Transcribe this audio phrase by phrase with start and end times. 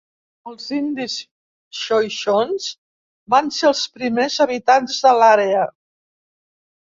[0.51, 1.15] Els indis
[1.79, 2.69] xoixons
[3.33, 5.61] van ser els primers habitants de l'àrea.